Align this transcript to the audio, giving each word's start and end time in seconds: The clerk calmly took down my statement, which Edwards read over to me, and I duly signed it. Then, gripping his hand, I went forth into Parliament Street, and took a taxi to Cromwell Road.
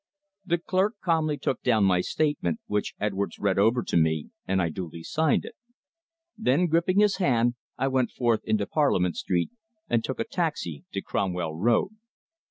The 0.43 0.57
clerk 0.57 0.95
calmly 1.03 1.37
took 1.37 1.61
down 1.61 1.83
my 1.83 2.01
statement, 2.01 2.59
which 2.65 2.95
Edwards 2.99 3.37
read 3.37 3.59
over 3.59 3.83
to 3.83 3.95
me, 3.95 4.31
and 4.47 4.59
I 4.59 4.69
duly 4.69 5.03
signed 5.03 5.45
it. 5.45 5.53
Then, 6.35 6.65
gripping 6.65 7.01
his 7.01 7.17
hand, 7.17 7.53
I 7.77 7.87
went 7.87 8.09
forth 8.09 8.41
into 8.43 8.65
Parliament 8.65 9.15
Street, 9.15 9.51
and 9.87 10.03
took 10.03 10.19
a 10.19 10.23
taxi 10.25 10.85
to 10.93 11.03
Cromwell 11.03 11.53
Road. 11.55 11.97